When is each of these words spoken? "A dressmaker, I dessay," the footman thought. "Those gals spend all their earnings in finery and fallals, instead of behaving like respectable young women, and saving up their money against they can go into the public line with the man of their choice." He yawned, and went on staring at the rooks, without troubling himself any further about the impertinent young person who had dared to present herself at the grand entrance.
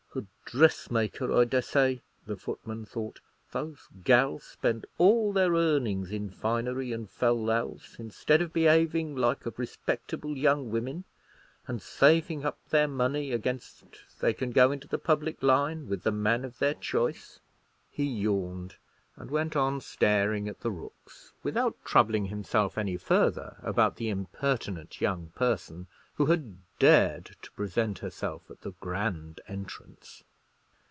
"A 0.13 0.53
dressmaker, 0.57 1.31
I 1.31 1.45
dessay," 1.45 2.01
the 2.27 2.35
footman 2.35 2.83
thought. 2.85 3.21
"Those 3.53 3.87
gals 4.03 4.43
spend 4.43 4.85
all 4.97 5.31
their 5.31 5.53
earnings 5.53 6.11
in 6.11 6.29
finery 6.29 6.91
and 6.91 7.09
fallals, 7.09 7.95
instead 7.97 8.41
of 8.41 8.51
behaving 8.51 9.15
like 9.15 9.45
respectable 9.57 10.35
young 10.35 10.69
women, 10.69 11.05
and 11.67 11.81
saving 11.81 12.43
up 12.43 12.57
their 12.69 12.89
money 12.89 13.31
against 13.31 13.85
they 14.19 14.33
can 14.33 14.51
go 14.51 14.73
into 14.73 14.89
the 14.89 14.97
public 14.97 15.41
line 15.41 15.87
with 15.87 16.03
the 16.03 16.11
man 16.11 16.43
of 16.43 16.59
their 16.59 16.73
choice." 16.73 17.39
He 17.89 18.03
yawned, 18.03 18.75
and 19.15 19.31
went 19.31 19.55
on 19.55 19.79
staring 19.79 20.49
at 20.49 20.59
the 20.59 20.71
rooks, 20.71 21.31
without 21.43 21.77
troubling 21.85 22.25
himself 22.25 22.77
any 22.77 22.97
further 22.97 23.55
about 23.61 23.95
the 23.95 24.09
impertinent 24.09 24.99
young 24.99 25.27
person 25.29 25.87
who 26.15 26.25
had 26.25 26.57
dared 26.77 27.37
to 27.41 27.49
present 27.53 27.99
herself 27.99 28.41
at 28.51 28.59
the 28.63 28.71
grand 28.81 29.39
entrance. 29.47 30.25